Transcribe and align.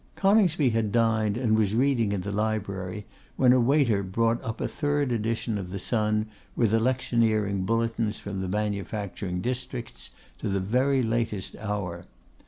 Coningsby 0.15 0.71
had 0.71 0.91
dined, 0.91 1.37
and 1.37 1.55
was 1.55 1.75
reading 1.75 2.11
in 2.11 2.21
the 2.21 2.31
library, 2.31 3.05
when 3.35 3.53
a 3.53 3.59
waiter 3.59 4.01
brought 4.01 4.43
up 4.43 4.59
a 4.59 4.67
third 4.67 5.11
edition 5.11 5.59
of 5.59 5.69
the 5.69 5.77
Sun, 5.77 6.25
with 6.55 6.73
electioneering 6.73 7.65
bulletins 7.65 8.17
from 8.17 8.41
the 8.41 8.47
manufacturing 8.49 9.41
districts 9.41 10.09
to 10.39 10.49
the 10.49 10.59
very 10.59 11.03
latest 11.03 11.55
hour. 11.57 12.07